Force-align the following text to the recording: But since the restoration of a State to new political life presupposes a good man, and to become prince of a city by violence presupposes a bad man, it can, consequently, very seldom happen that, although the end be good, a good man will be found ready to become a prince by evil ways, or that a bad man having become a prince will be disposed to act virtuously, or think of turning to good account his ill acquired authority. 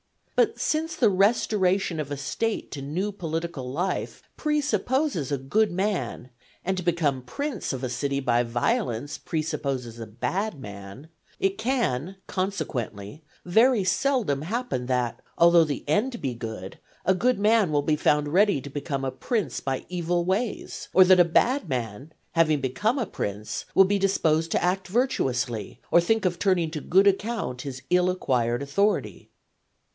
But 0.35 0.59
since 0.59 0.95
the 0.95 1.11
restoration 1.11 1.99
of 1.99 2.09
a 2.09 2.17
State 2.17 2.71
to 2.71 2.81
new 2.81 3.11
political 3.11 3.71
life 3.71 4.23
presupposes 4.35 5.31
a 5.31 5.37
good 5.37 5.71
man, 5.71 6.31
and 6.65 6.75
to 6.75 6.81
become 6.81 7.21
prince 7.21 7.71
of 7.71 7.83
a 7.83 7.89
city 7.89 8.19
by 8.19 8.41
violence 8.41 9.19
presupposes 9.19 9.99
a 9.99 10.07
bad 10.07 10.59
man, 10.59 11.09
it 11.39 11.59
can, 11.59 12.15
consequently, 12.25 13.23
very 13.45 13.83
seldom 13.83 14.41
happen 14.41 14.87
that, 14.87 15.21
although 15.37 15.63
the 15.63 15.87
end 15.87 16.19
be 16.19 16.33
good, 16.33 16.79
a 17.05 17.13
good 17.13 17.37
man 17.37 17.71
will 17.71 17.83
be 17.83 17.95
found 17.95 18.29
ready 18.29 18.59
to 18.59 18.69
become 18.71 19.05
a 19.05 19.11
prince 19.11 19.59
by 19.59 19.85
evil 19.87 20.25
ways, 20.25 20.89
or 20.95 21.03
that 21.03 21.19
a 21.19 21.23
bad 21.23 21.69
man 21.69 22.11
having 22.31 22.59
become 22.59 22.97
a 22.97 23.05
prince 23.05 23.65
will 23.75 23.85
be 23.85 23.99
disposed 23.99 24.49
to 24.49 24.63
act 24.63 24.87
virtuously, 24.87 25.79
or 25.91 26.01
think 26.01 26.25
of 26.25 26.39
turning 26.39 26.71
to 26.71 26.81
good 26.81 27.05
account 27.05 27.61
his 27.61 27.83
ill 27.91 28.09
acquired 28.09 28.63
authority. 28.63 29.27